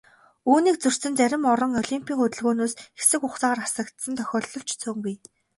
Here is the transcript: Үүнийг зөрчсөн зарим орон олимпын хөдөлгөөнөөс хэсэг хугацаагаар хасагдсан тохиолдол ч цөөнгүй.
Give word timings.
Үүнийг 0.49 0.77
зөрчсөн 0.83 1.13
зарим 1.19 1.43
орон 1.51 1.73
олимпын 1.81 2.15
хөдөлгөөнөөс 2.19 2.73
хэсэг 2.99 3.19
хугацаагаар 3.23 3.59
хасагдсан 3.63 4.13
тохиолдол 4.17 4.63
ч 4.67 4.69
цөөнгүй. 4.81 5.15